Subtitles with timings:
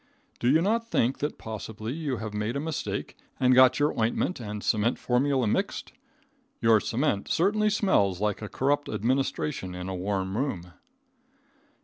[0.39, 4.39] Do you not think that possibly you have made a mistake and got your ointment
[4.39, 5.93] and cement formula mixed?
[6.59, 10.73] Your cement certainly smells like a corrupt administration in a warm room.